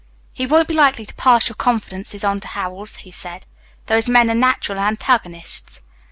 [0.33, 3.45] "He won't be likely to pass your confidences on to Howells," he said.
[3.85, 5.83] "Those men are natural antagonists."